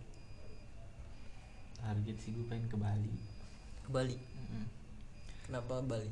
Target 1.83 2.17
sih 2.23 2.31
gue 2.31 2.47
pengen 2.47 2.71
ke 2.71 2.79
Bali. 2.79 3.15
Ke 3.83 3.91
Bali 3.91 4.19
kenapa 5.47 5.83
Bali? 5.83 6.11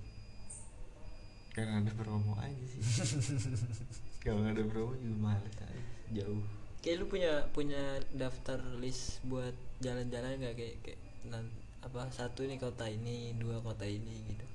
Karena 1.50 1.82
ada 1.82 1.92
promo 1.94 2.38
aja 2.38 2.64
sih. 2.70 2.82
Kalau 4.24 4.44
nggak 4.44 4.54
ada 4.54 4.64
promo 4.70 4.92
juga 4.96 5.16
males 5.18 5.56
aja 5.58 5.90
jauh. 6.14 6.42
Kayak 6.80 6.96
lu 7.04 7.06
punya 7.12 7.32
punya 7.52 7.82
daftar 8.16 8.58
list 8.80 9.20
buat 9.26 9.52
jalan-jalan 9.84 10.40
nggak? 10.40 10.54
Kayak 10.56 10.76
kayak 10.82 11.00
apa 11.80 12.06
satu 12.12 12.44
nih 12.44 12.60
kota 12.60 12.84
ini 12.88 13.34
dua 13.36 13.60
kota 13.60 13.84
ini 13.84 14.14
gitu. 14.30 14.46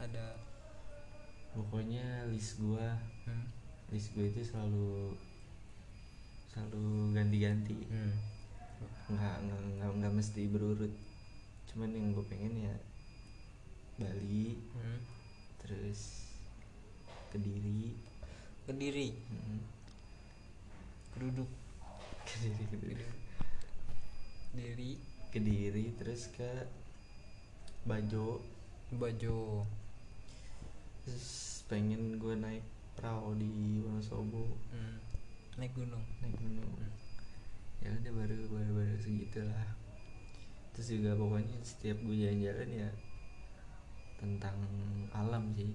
Ada? 0.00 0.34
Pokoknya 1.54 2.30
list 2.30 2.62
gua 2.62 2.94
hmm. 3.26 3.46
list 3.90 4.14
gue 4.14 4.26
itu 4.30 4.42
selalu 4.46 5.14
selalu 6.50 7.14
ganti-ganti. 7.14 7.78
Hmm. 7.90 8.14
nggak 9.10 9.36
nggak 9.44 9.60
nggak, 9.78 9.90
nggak 9.98 10.14
mesti 10.14 10.42
berurut. 10.46 10.94
Cuman 11.70 11.90
yang 11.94 12.14
gue 12.14 12.24
pengen 12.26 12.54
ya 12.66 12.74
Bali 14.00 14.56
Hmm. 14.72 15.00
terus 15.60 16.24
Kediri. 17.30 17.92
Kediri? 18.64 19.12
Mm, 19.12 19.60
Keduduk 21.12 21.50
Kediri 22.24 22.64
Kediri. 22.64 23.06
Kediri. 24.50 24.90
Kediri 25.30 25.84
terus 26.00 26.32
ke 26.32 26.64
Bajo. 27.84 28.40
Bajo. 28.96 29.68
Terus 31.04 31.28
pengen 31.68 32.16
gue 32.16 32.34
naik 32.34 32.64
perahu 32.96 33.36
di 33.36 33.84
Wonosobo. 33.84 34.58
Hmm. 34.72 34.96
naik 35.60 35.76
gunung? 35.76 36.02
Naik 36.24 36.34
gunung. 36.40 36.72
Hmm. 36.72 36.92
ya 37.84 37.88
udah 37.96 38.12
baru 38.16 38.36
baru 38.48 38.70
baru 38.80 38.96
segitulah. 38.96 39.68
Terus 40.72 40.88
juga 40.88 41.12
pokoknya 41.20 41.58
setiap 41.60 42.00
gue 42.00 42.16
jalan-jalan 42.16 42.70
ya 42.72 42.90
tentang 44.20 44.56
alam 45.16 45.56
sih. 45.56 45.72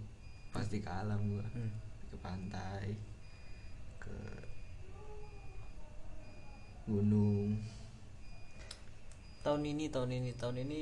Pasti 0.53 0.79
ke 0.79 0.87
alam 0.87 1.19
gue 1.25 1.43
hmm. 1.43 1.71
ke 2.13 2.15
pantai 2.21 2.95
ke 3.99 4.15
gunung. 6.85 7.57
Tahun 9.41 9.61
ini 9.65 9.89
tahun 9.89 10.09
ini 10.13 10.31
tahun 10.37 10.63
ini 10.65 10.79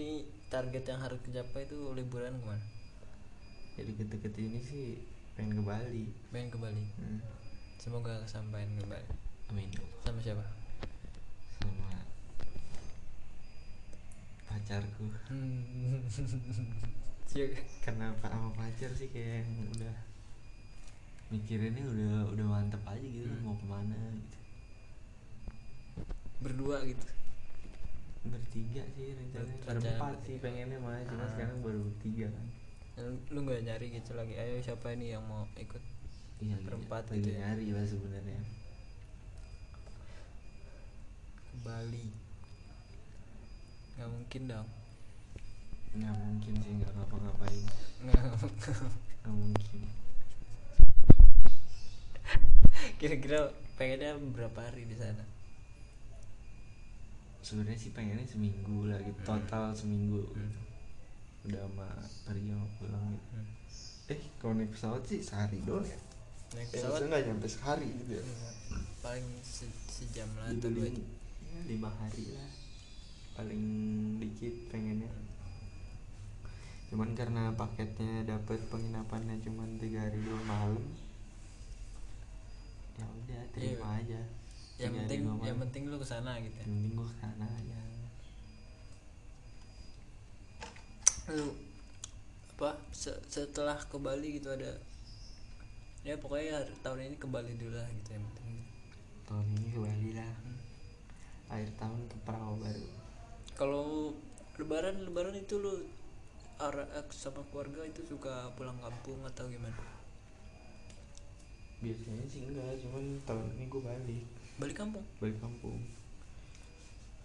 target 0.51 0.83
yang 0.85 0.99
harus 1.01 1.19
dicapai 1.23 1.65
itu 1.65 1.95
liburan 1.95 2.35
ke 2.37 2.45
mana? 2.45 2.65
Jadi 3.73 3.97
deket-deket 3.97 4.33
ini 4.37 4.59
sih 4.61 4.87
pengen 5.33 5.59
ke 5.59 5.63
Bali. 5.65 6.05
Pengen 6.29 6.51
ke 6.53 6.57
Bali? 6.59 6.83
Hmm. 6.99 7.19
semoga 7.81 8.21
kesampaian 8.23 8.69
ke 8.77 8.85
Bali. 8.85 9.09
Amin. 9.51 9.67
Sama 10.05 10.19
siapa? 10.21 10.45
Sama 11.59 11.89
pacarku 14.53 15.09
Siap. 17.33 17.49
karena 17.81 18.13
pak 18.21 18.29
sama 18.29 18.49
pacar 18.53 18.91
sih 18.93 19.09
kayak 19.09 19.41
yang 19.41 19.51
udah 19.67 19.95
mikirinnya 21.27 21.81
udah 21.83 22.13
udah 22.29 22.45
mantep 22.47 22.81
aja 22.85 23.01
gitu 23.01 23.25
Hmm. 23.25 23.41
mau 23.41 23.57
ke 23.57 23.65
mana 23.65 23.97
gitu 24.13 24.37
berdua 26.39 26.77
gitu 26.83 27.07
bertiga 28.23 28.83
sih 28.93 29.11
rencananya 29.11 29.55
Rencana 29.57 29.67
berempat 29.81 30.15
sih 30.23 30.35
pengennya 30.37 30.77
mah 30.77 31.01
cuma 31.03 31.23
Ah. 31.23 31.29
sekarang 31.29 31.57
baru 31.59 31.79
bertiga 31.83 32.27
kan 32.29 32.45
lu, 33.01 33.11
lu 33.27 33.39
nggak 33.41 33.65
nyari 33.65 33.87
gitu 33.91 34.11
lagi 34.13 34.33
ayo 34.33 34.61
siapa 34.61 34.93
ini 34.93 35.11
yang 35.11 35.25
mau 35.25 35.49
ikut 35.57 35.81
iya 36.39 36.55
Berempat 36.61 37.09
lagi 37.09 37.17
gitu 37.19 37.29
ya. 37.31 37.49
nyari 37.49 37.67
lah 37.71 37.83
sebenarnya 37.83 38.39
ke 41.43 41.55
Bali 41.59 42.07
nggak 43.93 44.09
mungkin 44.11 44.41
dong 44.47 44.67
nggak 45.93 46.15
mungkin 46.17 46.53
sih 46.57 46.71
nggak 46.81 46.91
ngapa-ngapain. 46.97 47.65
Nggak 48.01 48.21
nggak 49.21 49.35
mungkin. 49.37 49.81
Kira-kira 52.99 53.53
pengennya 53.77 54.17
berapa 54.33 54.57
hari 54.57 54.89
di 54.89 54.97
sana? 54.97 55.21
Sebenarnya 57.45 57.77
sih 57.77 57.91
pengennya 57.93 58.25
seminggu 58.25 58.89
lah 58.89 58.97
gitu 59.05 59.19
total 59.21 59.75
seminggu. 59.77 60.25
Hmm. 60.33 60.61
udah 61.43 61.59
sama 61.67 61.91
pergi 62.23 62.55
sama 62.55 62.67
pulang 62.79 63.03
gitu. 63.11 63.35
Hmm. 63.35 63.47
eh 64.15 64.21
kalau 64.39 64.53
naik 64.55 64.71
pesawat 64.71 65.03
sih 65.03 65.19
sehari 65.19 65.59
doang 65.67 65.83
ya? 65.83 65.99
Naik 66.55 66.71
pesawat? 66.71 67.03
maksudnya 67.03 67.09
nggak 67.11 67.23
nyampe 67.27 67.47
sehari 67.51 67.87
gitu 67.99 68.11
ya? 68.15 68.23
Enggak, 68.23 68.55
paling 69.03 69.27
se- 69.43 69.83
sejam 69.91 70.29
lah 70.39 70.47
gitu 70.55 70.63
atau 70.63 70.69
dua 70.71 70.87
ya, 70.87 71.03
lima 71.67 71.91
hari 71.99 72.23
lah. 72.31 72.51
Paling 73.35 73.63
dikit 74.23 74.55
pengennya 74.71 75.11
cuman 76.93 77.17
karena 77.17 77.49
paketnya 77.57 78.21
dapat 78.21 78.61
penginapannya 78.69 79.41
cuman 79.41 79.81
tiga 79.81 80.05
hari 80.05 80.21
dua 80.21 80.37
malam 80.45 80.77
ya 82.93 83.05
udah 83.09 83.41
terima 83.49 83.97
aja. 83.97 84.21
Yang 84.77 84.93
Tiga 84.93 84.99
penting 85.01 85.21
yang 85.41 85.57
penting 85.57 85.83
lu 85.89 85.97
ke 85.97 86.05
sana 86.05 86.37
gitu 86.37 86.53
ya. 86.53 86.65
yang 86.69 86.73
penting 86.77 86.93
gua 86.93 87.07
ke 87.09 87.17
sana 87.17 87.45
aja. 87.49 87.79
Lu 91.33 91.47
apa 92.53 92.69
se- 92.93 93.21
setelah 93.25 93.75
ke 93.81 93.97
Bali 93.97 94.37
gitu 94.37 94.53
ada 94.53 94.77
ya 96.05 96.13
pokoknya 96.21 96.61
tahun 96.85 97.09
ini 97.09 97.17
ke 97.17 97.25
Bali 97.25 97.57
dulu 97.57 97.73
lah 97.73 97.89
gitu 97.89 98.09
yang 98.13 98.23
penting. 98.29 98.53
Tahun 99.25 99.45
ini 99.57 99.67
ke 99.73 99.79
Bali 99.81 100.09
lah. 100.13 100.29
Hmm. 100.45 100.61
akhir 101.49 101.69
tahun 101.77 102.01
ke 102.09 102.17
perahu 102.25 102.53
baru. 102.61 102.85
Kalau 103.53 103.85
lebaran 104.57 105.05
lebaran 105.05 105.37
itu 105.37 105.57
lu 105.57 105.85
sama 107.11 107.43
keluarga 107.51 107.83
itu 107.83 108.01
suka 108.07 108.47
pulang 108.55 108.79
kampung 108.79 109.19
atau 109.27 109.49
gimana? 109.51 109.75
Biasanya 111.83 112.23
sih 112.31 112.47
enggak 112.47 112.79
cuman 112.79 113.19
tahun 113.27 113.47
ini 113.59 113.65
gue 113.67 113.81
balik. 113.83 114.25
Balik 114.55 114.77
kampung? 114.79 115.03
Balik 115.19 115.37
kampung. 115.43 115.83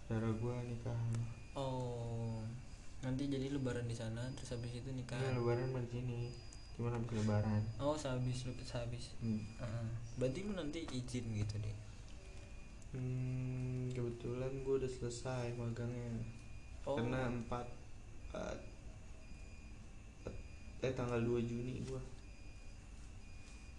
Saudara 0.07 0.27
gue 0.33 0.55
nikah. 0.67 0.99
Oh 1.55 2.43
nanti 2.99 3.31
jadi 3.31 3.55
lebaran 3.55 3.87
di 3.87 3.95
sana 3.95 4.27
terus 4.35 4.51
habis 4.51 4.75
itu 4.75 4.91
nikah. 4.91 5.15
Iya 5.15 5.39
lebaran 5.39 5.71
di 5.71 5.91
sini. 5.95 6.19
Cuman 6.75 6.99
habis 6.99 7.11
lebaran. 7.15 7.61
Oh 7.79 7.95
sehabis 7.95 8.43
sehabis. 8.67 9.15
Hmm. 9.23 9.39
Heeh. 9.39 9.87
berarti 10.19 10.39
lu 10.43 10.51
nanti 10.59 10.83
izin 10.91 11.25
gitu 11.31 11.55
deh? 11.63 11.77
Hmm, 12.89 13.87
kebetulan 13.93 14.51
gue 14.65 14.75
udah 14.83 14.91
selesai 14.91 15.55
magangnya. 15.55 16.27
Oh. 16.83 16.97
Karena 16.97 17.31
4 17.31 17.47
eh, 18.35 18.55
eh 20.79 20.93
tanggal 20.93 21.19
2 21.19 21.43
Juni 21.43 21.83
gue 21.83 22.01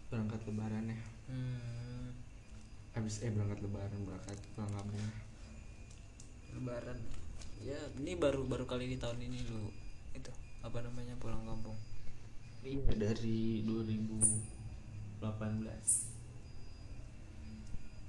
berangkat 0.09 0.41
lebaran 0.45 0.85
ya? 0.85 0.99
Hmm, 1.31 2.11
habis 2.93 3.23
eh 3.23 3.31
berangkat 3.31 3.63
lebaran 3.63 4.01
berangkat 4.03 4.37
pulang 4.53 4.73
kampung 4.75 5.01
lebaran. 6.51 6.99
Ya 7.61 7.79
ini 7.97 8.17
baru 8.17 8.43
baru 8.45 8.67
kali 8.67 8.89
di 8.89 8.99
tahun 8.99 9.23
ini 9.23 9.39
lu 9.47 9.71
itu 10.13 10.33
apa 10.61 10.83
namanya 10.83 11.15
pulang 11.17 11.47
kampung. 11.47 11.79
Iya 12.61 12.85
dari 12.93 13.65
2018 13.65 15.23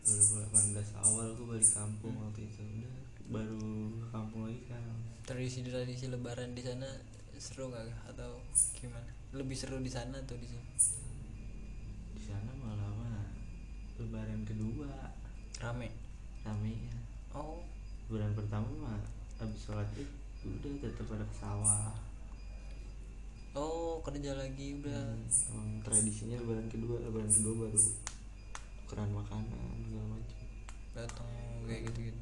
2018 0.01 0.98
awal 0.98 1.38
gue 1.38 1.45
balik 1.48 1.69
kampung 1.69 2.12
Hmm. 2.12 2.24
waktu 2.27 2.41
itu. 2.43 2.60
Udah 2.65 2.95
baru 3.31 3.63
kampung 4.10 4.50
lagi 4.50 4.65
kan. 4.67 4.83
Tradisi 5.24 5.62
tradisi 5.62 6.10
lebaran 6.10 6.51
di 6.51 6.65
sana 6.65 6.89
seru 7.41 7.74
nggak? 7.74 7.89
Atau 8.13 8.38
gimana? 8.77 9.10
Lebih 9.33 9.57
seru 9.57 9.81
di 9.81 9.89
sana 9.89 10.21
atau 10.21 10.38
di 10.38 10.45
sini? 10.45 10.69
Di 12.13 12.21
sana 12.21 12.53
malah 12.62 12.93
mah 12.93 13.25
lebaran 13.98 14.45
kedua. 14.45 15.10
Rame? 15.57 15.89
Rame 16.45 16.74
ya 16.86 16.98
oh. 17.33 17.65
Lebaran 18.05 18.38
pertama 18.38 18.69
mah 18.77 19.01
habis 19.41 19.57
sholat 19.65 19.89
id 19.98 20.05
udah 20.45 20.86
tetap 20.86 21.10
pada 21.10 21.25
ke 21.25 21.36
sawah. 21.41 21.98
Oh 23.57 24.05
kerja 24.05 24.38
lagi 24.38 24.77
udah. 24.77 25.01
Hmm, 25.01 25.25
emang 25.57 25.69
tradisinya 25.81 26.38
lebaran 26.38 26.69
kedua 26.69 27.01
lebaran 27.01 27.31
kedua 27.33 27.65
baru 27.65 27.81
tukeran 28.91 29.12
makanan 29.15 29.88
segala 29.88 30.07
macam 30.19 30.39
datang 30.91 31.31
kayak 31.63 31.81
gitu 31.88 32.12
gitu 32.12 32.21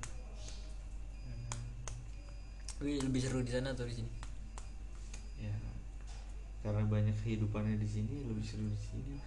Wih, 2.80 3.02
lebih 3.02 3.20
seru 3.26 3.42
di 3.42 3.50
sana 3.50 3.74
atau 3.74 3.90
di 3.90 3.98
sini 3.98 4.19
karena 6.70 6.86
banyak 6.86 7.16
kehidupannya 7.18 7.76
di 7.76 7.90
sini 7.90 8.14
lebih 8.24 8.46
seru 8.46 8.62
di 8.64 8.78
sini 8.80 9.06
lah. 9.12 9.26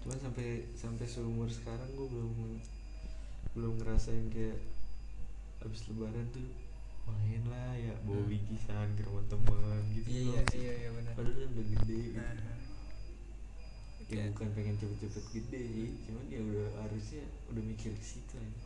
cuman 0.00 0.18
sampai 0.18 0.46
sampai 0.72 1.04
seumur 1.06 1.46
sekarang 1.46 1.86
gue 1.92 2.08
belum 2.08 2.32
belum 3.52 3.72
ngerasain 3.78 4.26
kayak 4.28 4.56
habis 5.60 5.84
lebaran 5.86 6.26
tuh 6.32 6.48
main 7.04 7.42
lah 7.46 7.76
ya 7.76 7.92
bawa 8.02 8.18
Hmm. 8.18 8.30
bikisan 8.30 8.88
ke 8.92 9.02
rumah 9.02 9.22
teman 9.28 9.82
gitu 9.92 10.06
iya 10.08 10.22
iya 10.24 10.42
iya 10.56 10.72
iya 10.78 10.90
benar 10.92 11.12
padahal 11.12 11.36
kan 11.36 11.48
udah 11.50 11.66
gede 11.68 11.98
gitu. 12.00 12.16
Nah, 12.16 12.32
ya 12.32 12.54
Kayak- 14.08 14.30
bukan 14.32 14.48
pengen 14.52 14.76
cepet-cepet 14.76 15.24
gede 15.30 15.60
sih 15.68 15.88
cuman 16.02 16.24
ya 16.26 16.40
udah 16.40 16.66
harusnya 16.80 17.22
udah 17.48 17.62
mikir 17.62 17.92
ke 17.92 18.04
situ 18.04 18.34
aja 18.34 18.60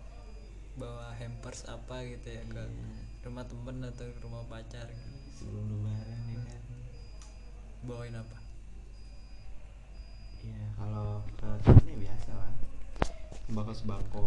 bawa 0.76 1.08
hampers 1.12 1.64
apa 1.66 1.96
gitu 2.06 2.28
ya 2.28 2.42
ke 2.46 2.62
Iya. 2.62 2.96
rumah 3.22 3.44
temen 3.44 3.76
atau 3.82 4.06
ke 4.06 4.20
rumah 4.20 4.44
pacar 4.46 4.86
gitu. 4.86 5.10
sebelum 5.34 5.64
lebaran 5.70 6.20
ya 6.30 6.35
bawain 7.84 8.14
apa 8.14 8.36
Iya, 10.46 10.62
kalau 10.78 11.26
ke 11.34 11.48
ya 11.90 11.96
biasa 11.98 12.30
lah. 12.30 12.52
Sembako 13.44 13.72
sembako. 13.74 14.26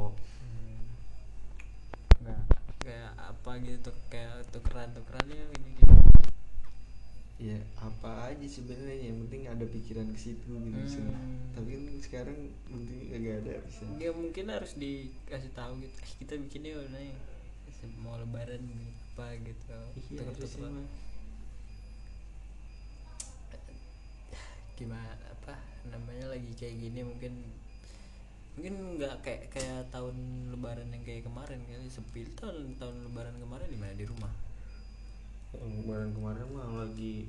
nggak 2.20 2.40
kayak 2.84 3.12
apa 3.16 3.52
gitu 3.64 3.88
kayak 4.12 4.44
tukeran 4.52 4.92
tukerannya 4.92 5.40
ini 5.56 5.70
gitu 5.80 5.96
Ya 7.40 7.56
apa 7.80 8.28
aja 8.28 8.44
sebenarnya 8.44 9.00
yang 9.00 9.24
penting 9.24 9.48
ada 9.48 9.64
pikiran 9.64 10.12
ke 10.12 10.20
situ 10.20 10.44
gitu. 10.44 10.76
bisa. 10.76 11.00
Hmm. 11.00 11.56
Tapi 11.56 11.70
kan 11.72 11.84
sekarang 12.04 12.38
penting 12.68 13.00
agak 13.16 13.36
ada 13.40 13.54
bisa. 13.64 13.84
ya 13.96 14.12
mungkin 14.12 14.46
harus 14.52 14.76
dikasih 14.76 15.52
tahu 15.56 15.80
gitu 15.80 15.96
eh, 15.96 16.12
kita 16.20 16.34
bikinnya 16.36 16.76
udah 16.76 17.00
mau 18.04 18.20
lebaran 18.20 18.60
nih, 18.60 18.92
apa 19.16 19.40
gitu 19.40 19.80
Iya, 20.12 20.20
harusnya 20.20 20.36
Tuker-tukeran. 20.36 20.84
Gimana 24.80 25.12
apa 25.28 25.60
namanya 25.92 26.32
lagi 26.32 26.56
kayak 26.56 26.80
gini 26.80 27.04
mungkin 27.04 27.34
mungkin 28.56 28.76
nggak 28.96 29.20
kayak 29.20 29.44
kayak 29.52 29.92
tahun 29.92 30.16
lebaran 30.56 30.88
yang 30.96 31.04
kayak 31.04 31.28
kemarin 31.28 31.60
kali 31.68 31.92
sepi 31.92 32.24
tahun 32.40 32.80
tahun 32.80 33.12
lebaran 33.12 33.36
kemarin 33.36 33.68
di 33.68 33.80
mana 33.80 33.94
di 33.94 34.08
rumah 34.08 34.32
Lebaran 35.50 36.14
kemarin 36.14 36.46
mah 36.54 36.86
lagi 36.86 37.28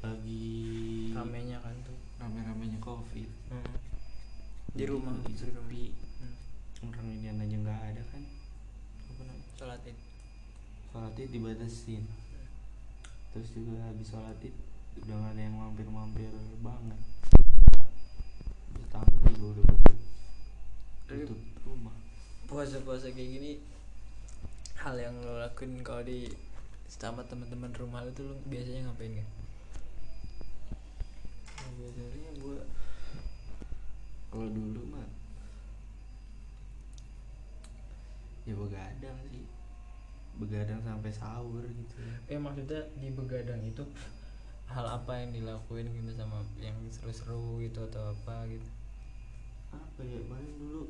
lagi 0.00 0.56
ramenya 1.12 1.60
kan 1.60 1.76
tuh 1.84 1.98
rame-ramenya 2.16 2.80
covid. 2.80 3.28
di 4.72 4.84
rumah 4.88 5.12
di 5.24 5.32
rumah. 5.32 5.36
sepi. 5.36 5.84
Hmm. 6.20 6.34
Orang 6.88 7.06
ini 7.12 7.28
aja 7.28 7.56
nggak 7.60 7.80
ada 7.92 8.02
kan. 8.08 8.22
Apa 9.12 9.20
namanya? 9.24 9.46
sholat 9.56 9.80
id 9.88 9.98
sholat 10.92 11.12
id 11.16 11.28
dibatasin 11.32 12.04
terus 13.32 13.48
juga 13.56 13.84
habis 13.88 14.08
sholat 14.08 14.36
id 14.44 14.56
udah 15.04 15.14
gak 15.16 15.32
ada 15.36 15.42
yang 15.42 15.56
mampir-mampir 15.58 16.32
banget. 16.64 17.00
Tetangga 18.72 19.28
juga 19.36 19.46
udah 19.60 19.66
tutup 21.06 21.40
rumah. 21.66 21.96
puasa-puasa 22.46 23.10
kayak 23.10 23.30
gini 23.38 23.52
hal 24.78 24.94
yang 24.98 25.18
lo 25.18 25.42
lakuin 25.42 25.82
kalau 25.82 26.06
di 26.06 26.30
sama 26.86 27.26
teman-teman 27.26 27.74
rumah 27.74 28.06
lu 28.06 28.14
tuh 28.14 28.38
biasanya 28.46 28.86
ngapain 28.86 29.18
kan 29.18 29.28
nah, 31.58 31.70
biasanya 31.74 32.30
gue 32.38 32.58
kalau 34.30 34.48
dulu 34.50 34.82
mah 34.94 35.06
ya 38.46 38.54
begadang 38.54 39.18
sih. 39.34 39.44
Begadang 40.36 40.78
sampai 40.84 41.10
sahur 41.10 41.64
gitu. 41.66 41.94
Eh 42.30 42.38
maksudnya 42.38 42.86
di 42.94 43.10
begadang 43.10 43.58
itu 43.66 43.82
hal 44.66 44.86
apa 44.86 45.12
yang 45.22 45.30
dilakuin 45.30 45.88
gitu 45.94 46.10
sama 46.18 46.42
yang 46.58 46.74
seru-seru 46.90 47.62
gitu 47.62 47.86
atau 47.86 48.12
apa 48.12 48.46
gitu? 48.50 48.68
Apa 49.70 50.00
ya 50.02 50.20
paling 50.26 50.52
dulu? 50.58 50.82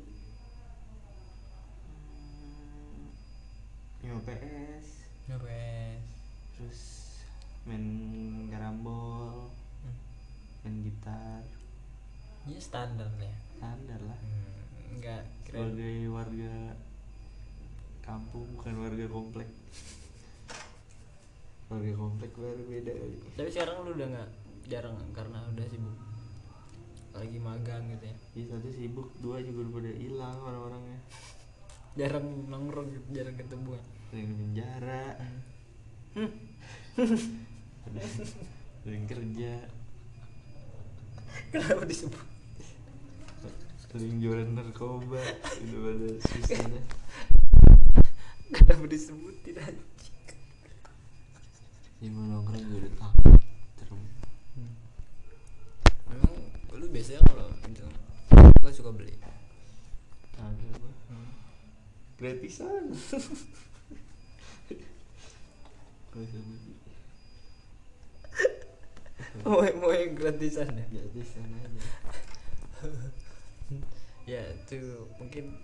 Hmm, 1.87 3.05
nyoba 4.01 4.21
PS. 4.33 4.87
Ngapain 5.27 5.99
terus 6.57 6.81
main 7.69 7.85
karambol 8.49 9.53
hmm. 9.85 9.97
main 10.65 10.75
gitar. 10.81 11.43
Ya 12.47 12.59
standar 12.63 13.11
lah 13.19 13.27
ya. 13.27 13.37
Standar 13.59 13.99
lah. 14.01 14.17
Hmm, 14.17 14.97
enggak 14.97 15.23
keren. 15.45 15.75
Sebagai 15.75 15.97
warga 16.09 16.53
kampung 18.07 18.47
bukan 18.55 18.75
warga 18.79 19.05
komplek 19.11 19.51
warga 21.67 21.93
komplek 21.99 22.31
baru 22.39 22.63
beda 22.63 22.91
kali 22.95 23.17
tapi 23.35 23.49
sekarang 23.51 23.75
lu 23.83 23.91
udah 23.91 24.07
nggak 24.07 24.29
jarang 24.67 24.95
karena 25.15 25.39
udah 25.47 25.65
sibuk. 25.71 25.97
Lagi 27.15 27.39
magang 27.39 27.87
gitu 27.95 28.03
ya. 28.03 28.15
Iya 28.35 28.45
satu 28.51 28.69
sibuk 28.69 29.07
dua 29.23 29.39
juga 29.39 29.63
udah 29.63 29.73
pada 29.79 29.91
hilang 29.95 30.37
orang-orangnya. 30.43 30.99
Jarang 31.97 32.25
nongkrong 32.51 32.87
gitu 32.93 33.07
jarang 33.15 33.35
ketemu. 33.39 33.79
Ya 34.11 34.21
di 34.21 34.35
penjara. 34.35 35.05
Hmm. 36.13 36.31
yang 38.91 39.07
kerja. 39.07 39.53
Kenapa 41.51 41.83
disebut? 41.87 42.25
Yang 43.97 44.17
jualan 44.21 44.49
narkoba 44.53 45.17
udah 45.57 45.79
pada 45.81 46.07
susah 46.29 46.61
dah 46.69 46.85
kenapa 48.53 48.85
disebutin 48.85 49.57
aja 49.57 49.83
Mau 51.97 52.29
nongkrong 52.29 52.61
juga 52.61 52.77
udah 52.85 52.93
takut 53.01 53.41
terus 53.73 54.05
memang 56.05 56.33
lu 56.77 56.85
biasanya 56.93 57.25
kalau 57.25 57.49
itu 57.65 57.85
lu 58.37 58.69
suka 58.69 58.93
beli? 58.93 59.17
Agak 60.37 60.77
gua. 60.77 60.93
Gratisan. 62.21 62.93
Gak 66.13 66.21
usah 66.21 66.41
beli. 66.45 66.73
mau 69.41 69.65
mau 69.81 69.89
yang 69.89 70.13
gratisan 70.13 70.69
ya? 70.77 70.85
Gratisan 70.93 71.49
aja. 71.49 71.81
Ya 74.27 74.43
itu 74.43 75.07
mungkin 75.15 75.55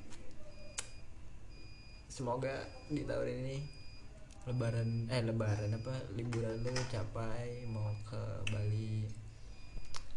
semoga 2.08 2.64
di 2.88 3.04
tahun 3.04 3.44
ini 3.44 3.83
lebaran. 4.44 5.08
Eh 5.08 5.24
lebaran 5.24 5.72
apa? 5.72 5.94
Liburan 6.16 6.64
lu 6.64 6.84
capai 6.92 7.64
mau 7.68 7.96
ke 8.04 8.22
Bali. 8.52 9.08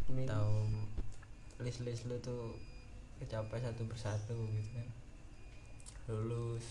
Amin. 0.07 0.27
tahu 0.27 0.71
list 1.63 1.83
list 1.83 2.07
lu 2.07 2.19
tuh 2.23 2.55
kecapai 3.23 3.63
satu 3.63 3.87
persatu 3.87 4.35
gitu 4.35 4.71
kan. 4.75 4.89
Lulus. 6.11 6.67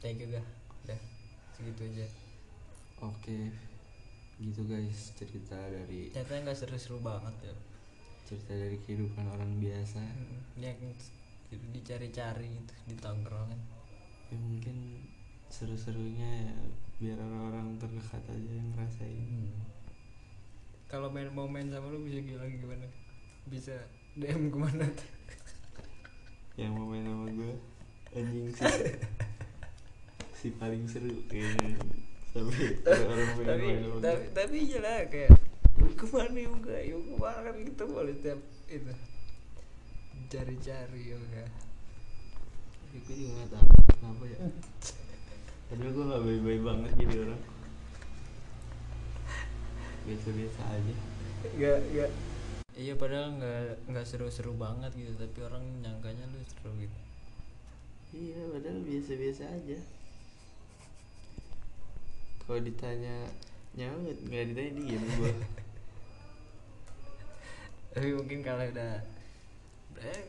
Thank 0.00 0.24
you 0.24 0.28
gak 0.32 0.46
udah 0.84 1.00
segitu 1.56 1.82
aja. 1.92 2.06
Oke. 3.04 3.52
Gitu 4.36 4.60
guys 4.68 5.16
cerita 5.16 5.56
dari 5.56 6.12
ternyata 6.12 6.52
nggak 6.52 6.56
seru-seru 6.56 7.00
banget 7.00 7.52
ya. 7.52 7.54
Cerita 8.28 8.52
dari 8.52 8.76
kehidupan 8.84 9.24
orang 9.28 9.56
biasa. 9.60 10.00
Hmm, 10.00 10.40
yang 10.60 10.76
dicari-cari 11.72 12.48
gitu 12.52 12.72
di 12.84 12.96
tongkrongan. 13.00 13.60
Ya 14.28 14.36
mungkin 14.36 14.76
seru-serunya 15.52 16.50
ya 16.50 16.54
biar 16.96 17.18
orang-orang 17.20 17.76
terdekat 17.76 18.22
aja 18.28 18.50
yang 18.52 18.68
ngerasain. 18.72 19.20
Hmm. 19.26 19.52
kalau 20.86 21.10
main 21.10 21.26
mau 21.34 21.50
main 21.50 21.66
sama 21.66 21.90
lu 21.90 22.06
bisa 22.06 22.22
gila 22.22 22.46
gimana? 22.46 22.86
Bisa 23.50 23.74
DM 24.14 24.54
ke 24.54 24.58
mana? 24.58 24.86
Tuh 24.86 25.10
yang 26.56 26.72
mau 26.72 26.88
main 26.88 27.04
sama 27.04 27.26
gue 27.28 27.52
anjing 28.16 28.48
sih. 28.54 28.64
Si 30.36 30.52
paling 30.60 30.84
seru 30.84 31.16
kayaknya. 31.32 31.80
Ada 32.36 33.04
orang 33.08 33.30
pengen 33.40 33.48
tapi 33.48 33.64
main 33.64 33.80
sama 33.80 33.96
tapi 34.04 34.22
gue 34.22 34.32
tapi 34.36 34.56
iya 34.68 34.78
lah 34.84 34.98
kayak 35.08 35.32
"Yuk 35.80 35.92
ke 35.96 36.06
mana 36.12 36.38
yoga 36.40 36.76
yuk 36.84 37.02
ke 37.02 37.14
mana? 37.16 37.48
Kan 37.50 37.56
gitu 37.64 37.84
boleh 37.88 38.14
tiap 38.20 38.40
itu. 38.68 38.92
Cari-cari 40.32 41.00
yoga 41.12 41.44
tapi 42.96 43.12
gue 43.12 43.28
juga 43.28 43.44
gak 43.44 43.48
tau 43.52 43.66
kenapa 43.92 44.24
ya 44.24 44.38
padahal 45.66 45.92
gue 45.92 46.10
gak 46.10 46.24
baik-baik 46.24 46.62
banget 46.62 46.92
jadi 47.00 47.16
orang. 47.26 47.42
Biasa-biasa 50.06 50.60
aja. 50.70 50.94
Gak, 51.58 51.78
gak 51.94 52.10
Iya 52.76 52.92
padahal 53.00 53.40
nggak 53.40 53.88
nggak 53.88 54.04
seru-seru 54.04 54.52
banget 54.52 54.92
gitu 54.92 55.16
tapi 55.16 55.48
orang 55.48 55.64
nyangkanya 55.80 56.28
lu 56.28 56.44
seru 56.44 56.76
gitu. 56.76 56.98
iya 58.12 58.44
padahal 58.52 58.84
biasa-biasa 58.84 59.48
aja. 59.48 59.78
Kalau 62.44 62.60
ditanya 62.60 63.16
nyaut 63.72 64.20
nggak 64.28 64.44
ditanya 64.52 64.72
diem 64.76 65.04
gue 65.04 65.32
Tapi 67.96 68.12
mungkin 68.12 68.44
kalau 68.44 68.68
udah 68.68 69.00
eh, 70.04 70.22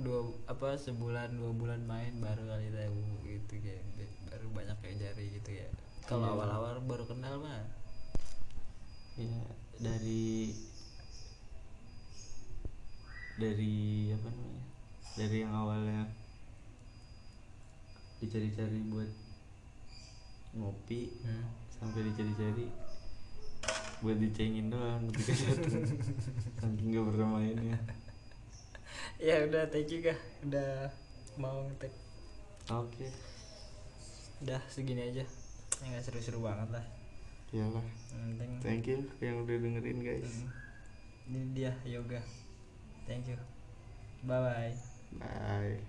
dua 0.00 0.32
apa 0.48 0.80
sebulan 0.80 1.36
dua 1.36 1.52
bulan 1.52 1.84
main 1.84 2.16
baru 2.24 2.40
kali 2.40 2.72
tahu 2.72 3.04
gitu 3.28 3.54
kayak 3.60 3.84
be- 4.00 4.19
baru 4.30 4.46
banyak 4.54 4.78
yang 4.86 4.98
cari 5.02 5.24
gitu 5.36 5.50
ya. 5.52 5.66
Kalau 6.06 6.26
Iya. 6.26 6.34
awal-awal 6.38 6.74
baru 6.86 7.04
kenal 7.06 7.38
mah 7.42 7.62
ya 9.18 9.42
dari 9.76 10.54
dari 13.36 13.76
apa 14.12 14.28
namanya 14.28 14.64
dari 15.16 15.36
yang 15.44 15.52
awalnya 15.52 16.02
dicari-cari 18.20 18.80
buat 18.88 19.10
ngopi 20.56 21.08
hmm. 21.24 21.44
sampai 21.72 22.00
dicari-cari 22.12 22.66
buat 24.00 24.16
dicengin 24.16 24.72
doang 24.72 25.08
ketika 25.12 25.52
datang 25.56 25.84
saking 26.60 26.96
gak 26.96 27.82
Ya 29.20 29.44
udah 29.44 29.68
thank 29.68 29.92
you 29.92 30.00
kah 30.00 30.16
udah 30.44 30.88
mau 31.36 31.60
ngetek. 31.68 31.92
oke 32.72 33.06
Udah 34.40 34.60
segini 34.68 35.12
aja. 35.12 35.24
Ya 35.80 35.84
nggak 35.88 36.04
seru-seru 36.04 36.40
banget 36.44 36.70
lah. 36.76 36.84
iyalah 37.50 37.82
penting 38.14 38.62
thank 38.62 38.86
you 38.86 39.02
yang 39.18 39.42
udah 39.42 39.58
dengerin 39.58 39.98
guys 40.06 40.46
Hmm. 40.46 40.54
Ini 41.30 41.40
dia 41.50 41.72
yoga. 41.82 42.22
Thank 43.10 43.26
you. 43.26 43.38
Bye 44.22 44.38
bye. 44.38 44.74
bye 45.18 45.82